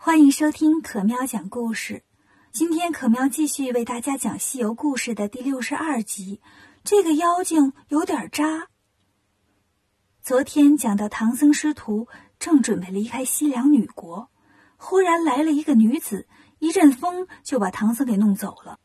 [0.00, 2.04] 欢迎收听可喵讲故事。
[2.52, 6.40] 今天可喵继续为大家讲《西游故事》的第六十二集。
[6.84, 8.68] 这个妖精有点渣。
[10.22, 12.06] 昨天讲到唐僧师徒
[12.38, 14.30] 正准备离开西凉女国，
[14.76, 16.28] 忽然来了一个女子，
[16.60, 18.78] 一阵风就把唐僧给弄走了。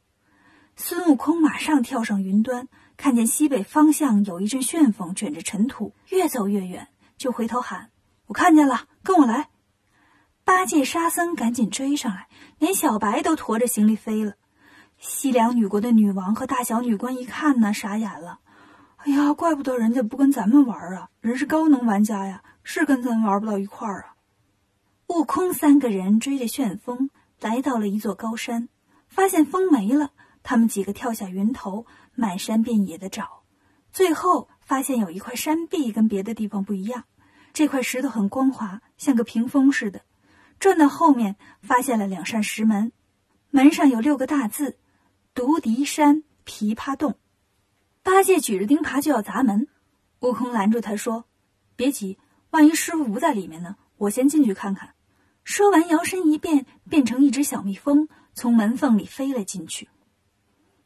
[0.76, 2.68] 孙悟空马上跳上云端，
[2.98, 6.88] 看见西北方向有一阵旋风卷着尘土，越走越远，
[7.18, 7.92] 就回头喊
[8.26, 9.52] ：“我看见了，跟我来！”
[10.46, 12.28] 八戒、沙僧赶紧追上来，
[12.60, 14.34] 连小白都驮着行李飞了。
[14.98, 18.40] 西凉女国的女王和大小女官一看呢，傻眼了。
[18.98, 21.10] 哎呀，怪不得人家不跟咱们玩啊！
[21.22, 24.16] 人是高能玩家呀，是跟咱玩不到一块儿啊。
[25.08, 28.70] 悟空三个人追着旋风来到了一座高山，
[29.08, 30.12] 发现风没了。
[30.42, 31.86] 他们几个跳下云头，
[32.16, 33.44] 满山遍野的找，
[33.92, 37.06] 最后发现有一块山壁跟别的地方不一样。
[37.54, 40.02] 这块石头很光滑，像个屏风似的。
[40.64, 42.94] 转到后面，发现了两扇石门，
[43.50, 44.78] 门上有六个大字
[45.36, 47.20] ：“独敌山琵琶洞。”
[48.02, 49.68] 八戒举着钉耙就要砸门，
[50.22, 51.26] 悟空拦住他说
[51.76, 52.18] ：“别急，
[52.52, 53.76] 万一师傅不在里面呢？
[53.98, 54.94] 我先进去看看。”
[55.44, 59.90] 说完，摇身一变，变成一只小蜜蜂，从门缝里飞了进去。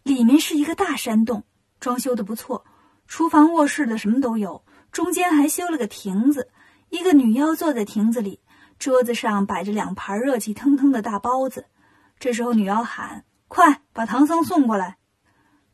[0.02, 1.44] 里面是一个大山洞，
[1.80, 2.66] 装修的不错，
[3.06, 4.66] 厨房、卧室的什么都有。
[4.92, 6.50] 中间还修了个亭子，
[6.90, 8.40] 一个女妖坐在亭子里，
[8.80, 11.66] 桌子上摆着两盘热气腾腾的大包子。
[12.20, 14.98] 这时候，女妖喊：“快把唐僧送过来！”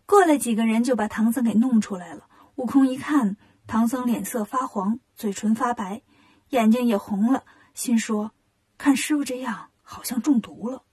[0.05, 2.27] 过来几个人就把唐僧给弄出来了。
[2.55, 3.37] 悟空一看，
[3.67, 6.01] 唐僧脸色发黄，嘴唇发白，
[6.49, 8.31] 眼睛也红了，心说
[8.77, 10.83] ：“看师傅这样，好像中毒了。”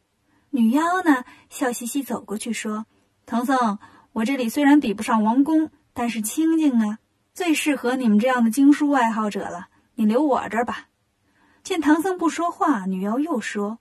[0.51, 2.87] 女妖呢，笑嘻嘻走过去说。
[3.27, 3.79] 唐僧，
[4.13, 6.99] 我这里虽然比不上王宫，但是清静啊，
[7.35, 9.69] 最适合你们这样的经书爱好者了。
[9.95, 10.90] 你留我这儿吧。
[11.63, 13.79] 见唐僧不说话，女妖又说：“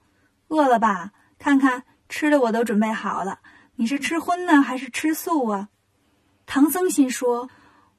[0.49, 1.11] 饿了吧？
[1.37, 3.39] 看看吃的我都准备好了。
[3.75, 5.69] 你是吃荤呢，还是吃素啊？”
[6.45, 7.49] 唐僧心说：“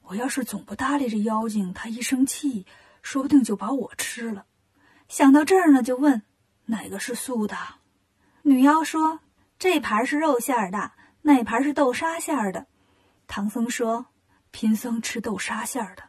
[0.03, 2.67] 我要是总不搭理这妖精，他一生气，
[3.03, 4.45] 说不定就把我吃了。”
[5.09, 6.23] 想到这儿呢，就问
[6.67, 7.57] ：“哪个是素的？”
[8.43, 9.21] 女妖说
[9.59, 12.67] ：“这盘是肉馅的。”那盘是豆沙馅的，
[13.27, 14.07] 唐僧说
[14.51, 16.05] ：“贫僧吃豆沙馅的。”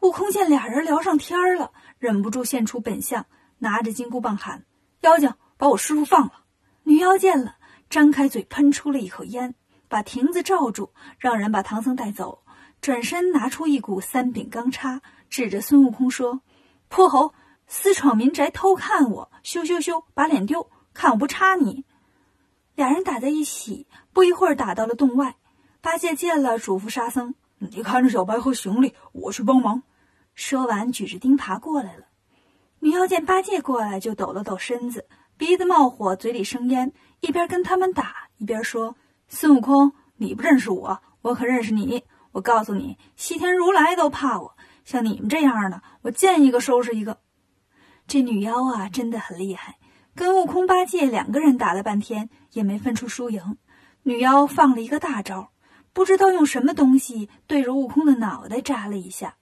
[0.00, 3.26] 悟空见俩人聊上天了，忍不住现出本相，
[3.58, 4.64] 拿着金箍棒喊
[5.02, 6.44] ：“妖精，把我师傅放了！”
[6.84, 7.56] 女妖见了，
[7.90, 9.56] 张开嘴喷出了一口烟，
[9.88, 12.42] 把亭子罩住，让人把唐僧带走。
[12.80, 16.42] 转身拿出一股三柄钢叉，指着孙悟空说
[16.88, 17.34] ：“泼猴，
[17.66, 21.84] 私闯民宅偷看我，羞羞羞，把脸丢，看我不插你！”
[22.76, 23.88] 俩人打在一起。
[24.12, 25.34] 不一会儿，打到了洞外。
[25.80, 29.82] 八戒见了，嘱咐沙僧：“你看着小白和行李，我去帮忙。”
[30.38, 32.04] 说完，举着钉耙过来了。
[32.78, 38.94] 女妖见八戒过来，就抖了抖身子，鼻子冒火，嘴里生烟，一边跟他们打，一边说
[39.26, 42.04] ：“孙悟空，你不认识我，我可认识你。
[42.30, 47.18] 我告诉你，西天如来都怕我，像你们这样的，我见一个收拾一个。”
[48.06, 49.78] 这女妖啊，真的很厉害，
[50.14, 53.58] 跟悟空、八戒两个人打了半天，也没分出输赢。
[54.04, 55.50] 女妖放了一个大招，
[55.92, 59.34] 不知道用什么东西对着悟空的脑袋扎了一下。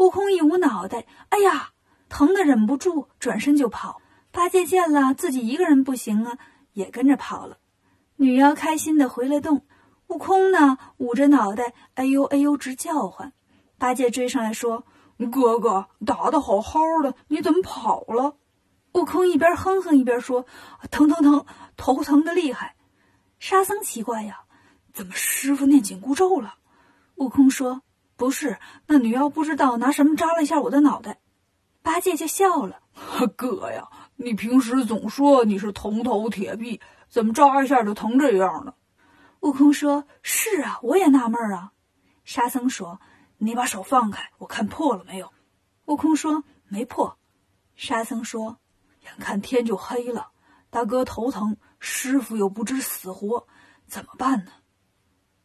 [0.00, 1.72] 悟空一捂脑袋，哎呀，
[2.08, 4.00] 疼得忍不住转身就跑。
[4.30, 6.38] 八戒见了自己一个人不行啊，
[6.72, 7.58] 也跟着跑了。
[8.16, 9.66] 女妖开心的回了洞，
[10.06, 13.34] 悟空呢捂着脑袋，哎呦哎呦直叫唤。
[13.76, 14.86] 八戒追上来说
[15.30, 18.38] ：“哥哥打的好好的，你怎么跑了？”
[18.94, 20.46] 悟空一边哼哼一边说
[20.90, 21.44] ：“疼疼疼，
[21.76, 22.74] 头疼的厉害。”
[23.38, 24.44] 沙僧奇怪呀，
[24.94, 26.54] 怎么师傅念紧箍咒了？
[27.16, 27.82] 悟空说
[28.20, 31.20] ：“不是，那女妖不知道拿什么扎了一下我的脑袋。”
[31.80, 32.82] 八戒就笑了
[33.34, 38.74] ：“哥呀，你平时总说你是铜头铁臂，怎么扎一下就疼这样呢？”
[39.40, 41.72] 悟空说：“是啊，我也纳闷啊。”
[42.22, 43.00] 沙僧说
[43.38, 45.32] ：“你把手放开，我看破了没有？”
[45.86, 47.16] 悟空说：“没破。”
[47.74, 48.58] 沙僧说
[49.02, 50.32] ：“眼看天就黑了，
[50.68, 53.46] 大哥头疼。”师傅又不知死活，
[53.86, 54.52] 怎么办呢？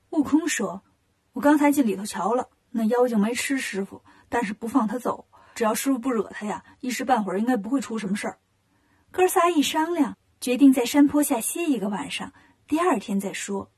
[0.10, 0.84] 悟空说
[1.32, 5.28] ：“我刚才进里头瞧了，那妖精没吃师傅，但是不放他走。
[5.56, 8.38] 只要师傅不惹他呀，一时半会儿应该不会出什么事儿。”
[9.12, 12.34] 哥仨一商量，决定在山坡下歇一个晚上，
[12.68, 13.72] 第二天再说。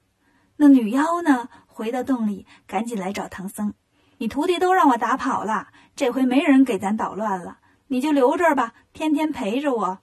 [0.56, 3.76] 那女妖呢，回到洞里，赶紧来找唐僧
[4.18, 10.00] ：“你徒弟都让我打跑了，这回没人给咱捣乱了，你就留这儿吧，天天陪着我。”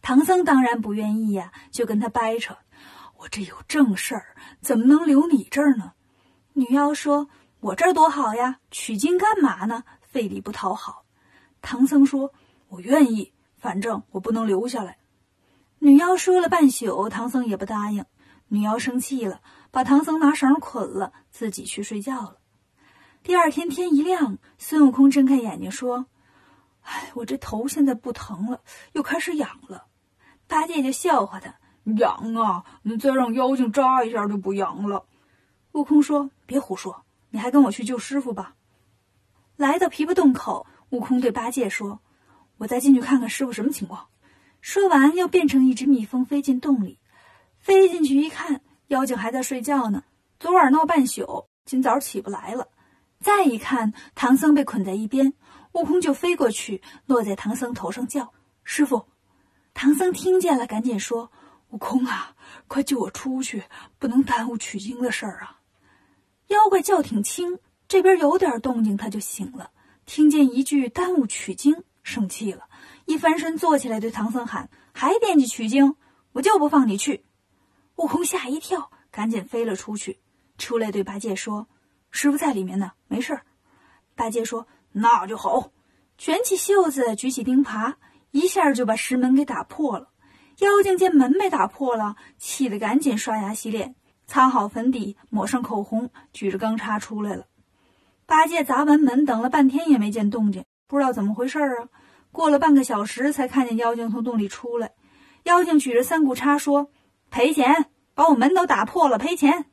[0.00, 2.56] 唐僧当然不愿意呀，就跟他掰扯
[3.18, 5.92] ：“我这有正事儿，怎么能留你这儿呢？”
[6.54, 7.28] 女妖说
[7.60, 9.84] ：“我这儿多好呀，取经干嘛呢？
[10.02, 11.04] 费力不讨好。”
[11.62, 12.32] 唐僧说
[12.68, 14.98] ：“我愿意，反正我不能留下来。
[15.78, 18.04] 女妖说了半宿，唐僧也不答应。
[18.48, 19.40] 女妖生气了，
[19.70, 22.38] 把唐僧拿绳捆了，自己去睡觉了。
[23.22, 26.06] 第二天天一亮，孙悟空睁开眼睛说
[26.82, 29.84] ：“哎，我这头现在不疼了，又开始痒了。”
[30.48, 31.54] 八戒就笑话他
[31.98, 35.06] ：“痒啊，你再让妖精扎一下就不痒了。”
[35.72, 38.54] 悟空说：“别胡说，你还跟我去救师傅吧。”
[39.56, 42.00] 来到琵琶洞口，悟空对八戒说
[42.58, 44.08] ：“我再进去看看师傅什么情况。”
[44.60, 46.98] 说完，又变成一只蜜蜂飞进洞里。
[47.58, 50.04] 飞进去一看，妖精还在睡觉呢。
[50.38, 52.68] 昨晚闹半宿，今早起不来了。
[53.20, 55.34] 再一看，唐僧被捆在一边，
[55.72, 58.32] 悟空就飞过去，落在唐僧头上叫
[58.64, 59.06] ：“师傅！”
[59.74, 61.30] 唐僧听见了，赶紧说
[61.68, 62.34] ：“悟空啊，
[62.66, 63.64] 快救我出去，
[63.98, 65.59] 不能耽误取经的事儿啊！”
[66.50, 69.70] 妖怪叫挺轻，这边有点动静，他就醒了，
[70.04, 72.64] 听见一句“耽误取经”，生气了，
[73.04, 75.94] 一翻身坐起来，对唐僧喊：“还惦记取经？
[76.32, 77.24] 我就不放你去！”
[77.96, 80.18] 悟空吓一跳，赶紧飞了出去，
[80.58, 81.68] 出来对八戒说。
[82.10, 83.46] 师傅在里面呢，没事儿。
[84.16, 85.70] 八戒说：“那就好。”
[86.18, 87.94] 卷起袖子，举起钉耙，
[88.32, 90.10] 一下就把石门给打破了。
[90.58, 93.94] 妖精见门被打破了，气得赶紧刷牙洗脸，
[94.30, 97.46] 擦好粉底，抹上口红，举着钢叉出来了。
[98.26, 101.88] 八戒砸完门，等了半天也没见动静，不知道怎么回事啊。
[102.30, 104.92] 过了半个小时，才看见妖精从洞里出来。
[105.42, 106.92] 妖精举着三股叉说
[107.28, 109.64] ：“赔钱，把我门都打破了，赔钱。”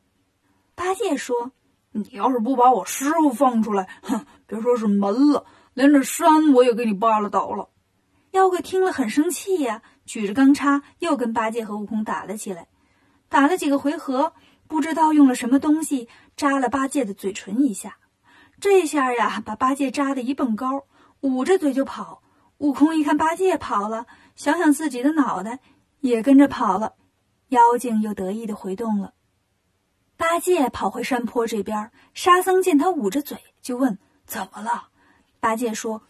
[0.73, 1.51] 八戒说。
[1.91, 5.45] 你要是不把我师傅放出来，哼，别说是门了，
[5.75, 7.69] 连这山我也给你扒拉倒了。
[8.31, 12.67] 妖怪听了很生气呀，举着钢叉又跟八戒和悟空打了起来。
[13.29, 14.31] 打了几个回合，
[14.67, 17.97] 不知道用了什么东西扎了八戒的嘴唇一下，
[18.59, 20.83] 这下呀，把八戒扎的一蹦高，
[21.21, 22.21] 捂着嘴就跑。
[22.57, 25.59] 悟空一看八戒跑了，想想自己的脑袋，
[25.99, 26.95] 也跟着跑了。
[27.49, 29.13] 妖精又得意的回洞了。
[30.17, 34.89] 八戒跑回山坡这边，沙僧见他捂着嘴，就问：“怎么了？”
[35.39, 36.01] 八戒说：“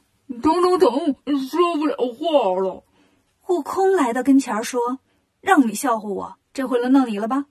[0.41, 1.15] 疼疼疼，
[1.49, 2.85] 说不了话了。”
[3.47, 4.99] 悟空来到跟前说
[5.41, 7.45] ：“让你笑话我，这回轮到你了吧？”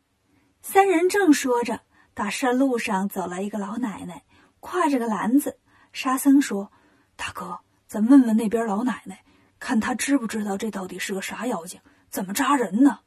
[0.69, 1.83] 三人正说着，
[2.13, 4.25] 大山路上走来一个老奶奶，
[4.61, 5.61] 挎着个篮子。
[5.93, 6.73] 沙僧说
[7.15, 9.23] ：“大哥，咱问问那边老奶奶，
[9.61, 11.81] 看她知不知道这到底是个啥妖精，
[12.11, 12.99] 怎么扎人呢？”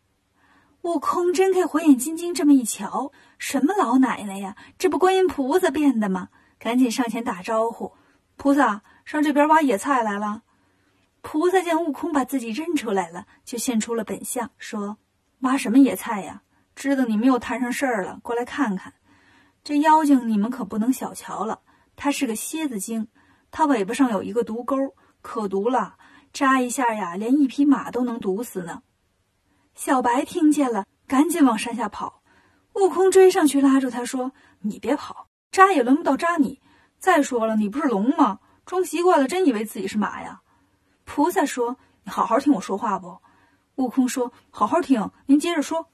[0.83, 4.55] 悟空睁开火眼金睛，这么一瞧，什么老奶奶呀？
[4.77, 6.29] 这不观音菩萨变的吗？
[6.59, 7.91] 赶紧上前打招呼
[8.37, 10.43] ：“菩萨，上这边挖野菜来了。”
[11.21, 14.95] 菩萨见悟空把自己认出来了，就现出了本相，说
[15.43, 16.41] ：“挖什么野菜呀？
[16.79, 18.93] 知道你们又摊上事儿了，过来看看。
[19.65, 21.59] 这妖精你们可不能小瞧了，
[21.97, 23.09] 它是个蝎子精，
[23.51, 25.97] 它尾巴上有一个毒钩，可毒了，
[26.31, 28.83] 扎一下呀，连一匹马都能毒死呢。”
[29.75, 32.23] 小白听见了，赶紧往山下跑。
[32.75, 34.31] 悟空追上去拉住他说
[34.63, 36.61] ：“你别跑，扎也轮不到扎你。
[36.97, 38.39] 再说了，你不是龙吗？
[38.65, 40.39] 装习惯了，真以为自己是马呀？”
[41.03, 43.19] 菩萨说：“你好好听我说话不？”
[43.75, 45.89] 悟空说：“好好听，您接着说。”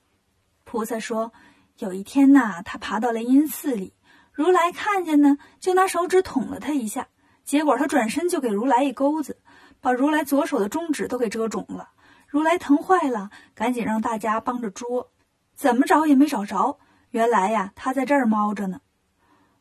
[0.76, 1.32] 菩萨说
[1.80, 3.94] ：“有一天呐，他爬到雷音寺里，
[4.34, 7.08] 如来看见呢，就拿手指捅了他一下，
[7.46, 9.40] 结果他转身就给如来一钩子，
[9.80, 11.92] 把如来左手的中指都给遮肿了。”
[12.28, 15.14] 如来疼坏了，赶紧让大家帮着捉，
[15.56, 16.78] 怎么找也没找着。
[17.12, 18.82] 原来呀，他在这儿猫着呢。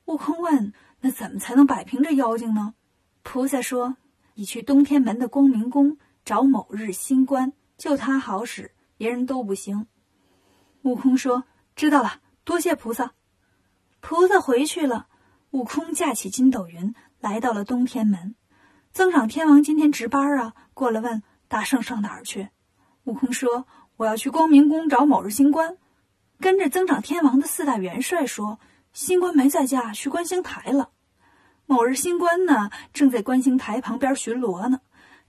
[0.07, 0.73] 悟空问
[1.03, 2.75] ：“那怎么才能摆平这妖精呢？”
[3.23, 3.99] 菩萨说
[4.35, 9.87] ：“你去东天门的光明宫找某日星官，就他好使，别人都不行。”
[10.85, 13.13] 悟空说：“知道了，多谢菩萨。”
[14.01, 15.07] 菩萨回去了。
[15.51, 18.35] 悟空架起筋斗云，来到了东天门。
[18.93, 22.51] 增长天王今天值班啊，过来问大圣上哪儿去。
[23.05, 25.79] 悟空说：“我要去光明宫找某日星官。”
[26.39, 28.59] 跟着增长天王的四大元帅说
[28.93, 30.91] ：“星官没在家，去观星台了。”
[31.65, 34.81] 某日星官呢，正在观星台旁边巡逻呢。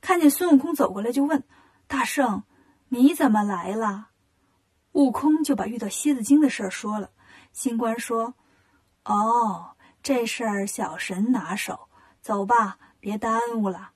[0.02, 1.46] 看见孙悟空走过来，就问
[1.88, 2.44] ：“大圣，
[2.90, 4.10] 你怎么来了？”
[4.96, 7.10] 悟空就把遇到蝎子精的事儿说了。
[7.52, 8.34] 星官说
[9.04, 11.90] ：“哦，这事儿小神拿手，
[12.22, 13.92] 走吧，别耽误了。”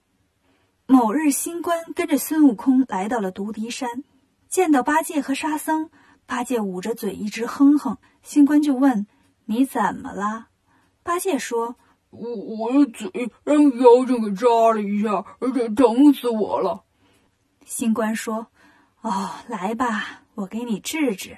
[0.86, 4.03] 某日，星官跟着孙悟空来到了独敌山，
[4.50, 5.89] 见到八戒和沙僧，
[6.25, 7.98] 八戒捂着嘴一直哼哼。
[8.22, 9.08] 星官就问
[9.46, 10.48] ：“你怎么了？”
[11.01, 11.77] 八戒说
[12.12, 16.84] ：“我我的嘴让妖精给扎了一下，而且疼死我了。”
[17.65, 18.48] 星官说
[19.01, 21.38] ：“哦，来吧，我给你治治。”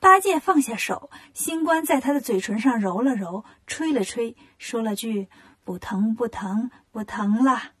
[0.00, 5.28] 八戒放下手，星官在他的嘴唇上揉了揉，吹了吹，说了句
[5.64, 7.72] ：“不疼，不疼，不疼了。”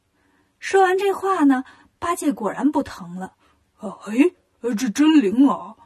[0.58, 1.64] 说完这话呢，
[2.00, 3.34] 八戒果然不疼了。
[3.80, 4.32] 哎，
[4.74, 5.76] 这真灵啊！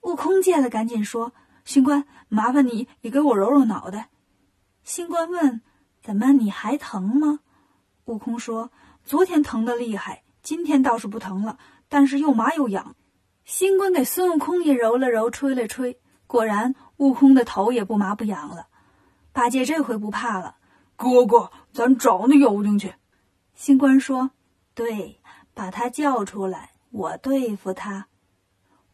[0.00, 1.32] 悟空见了，赶紧说
[1.64, 4.10] ：“星官，麻烦你你给我揉揉脑袋。”
[4.82, 5.60] 星官问
[6.02, 7.38] ：“怎么，你还疼吗？”
[8.06, 8.72] 悟空说
[9.04, 11.58] ：“昨天疼的厉害，今天倒是不疼了，
[11.88, 12.94] 但是又麻又痒。”
[13.44, 18.66] 星官给孙悟空也揉了揉，吹了吹，果然悟空的头也不麻不痒了。
[19.32, 20.56] 八戒这回不怕了。
[20.96, 22.94] 哥哥，咱找那妖精去。
[23.54, 24.32] 星官说
[24.74, 25.20] ：“对，
[25.54, 28.08] 把他叫出来，我对付他。”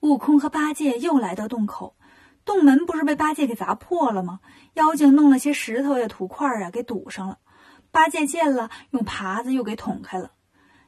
[0.00, 1.96] 悟空和八戒又来到洞口，
[2.44, 4.40] 洞门不是被八戒给砸破了吗？
[4.74, 7.38] 妖精弄了些石头呀、土块啊，给堵上了。
[7.90, 10.30] 八戒见了，用耙子又给捅开了。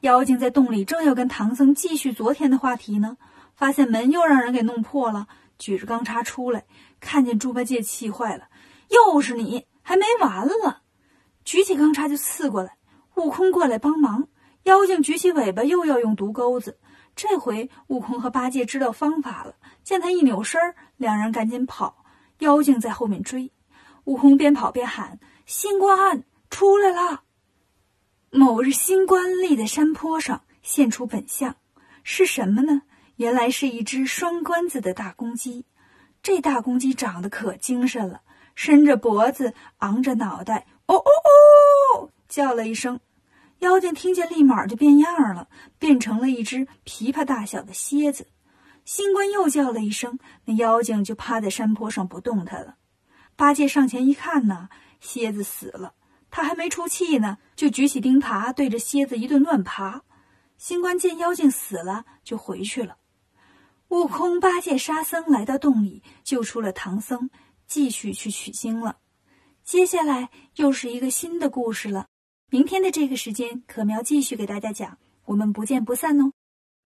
[0.07, 3.17] 妖精在洞里正要跟唐僧继续昨天的话题呢，
[3.57, 5.27] 发现门又让人给弄破了，
[5.59, 6.63] 举着钢叉出来，
[7.01, 8.45] 看见猪八戒，气坏了
[8.89, 10.83] ：“又是你，还没完了！”
[11.43, 12.77] 举起钢叉就刺过来，
[13.15, 14.29] 悟空过来帮忙。
[14.63, 16.79] 妖精举起尾巴又要用毒钩子，
[17.13, 20.61] 这回悟空和八戒知道方法了，见他一扭身，
[20.95, 22.05] 两人赶紧跑，
[22.39, 23.51] 妖精在后面追。
[24.05, 27.23] 悟空边跑边喊：“星官出来了！”
[28.29, 31.55] 某日，新官立在山坡上，现出本相，
[32.03, 32.81] 是什么呢？
[33.15, 35.65] 原来是一只双冠子的大公鸡。
[36.21, 38.21] 这大公鸡长得可精神了，
[38.53, 40.67] 伸着脖子，昂着脑袋。
[40.87, 41.09] 哦哦
[42.01, 42.09] 哦！
[42.27, 42.99] 叫了一声，
[43.59, 45.47] 妖精听见，立马就变样了，
[45.79, 48.27] 变成了一只琵琶大小的蝎子。
[48.83, 52.75] 新官又叫了一声，那妖精就趴在山坡上不动弹了。
[53.37, 54.69] 八戒上前一看呢，
[54.99, 55.93] 蝎子死了，
[56.29, 60.01] 他还没出气呢，就举起钉耙对着蝎子一顿乱耙。
[60.57, 62.97] 星官见妖精死了，就回去了。
[63.89, 67.29] 悟空、八戒、沙僧来到洞里，救出了唐僧，
[67.67, 68.97] 继续去取经了。
[69.63, 72.07] 接下来又是一个新的故事了。
[72.49, 76.31] 明天的这个时间，可苗继续给大家讲，我们不见不散哦。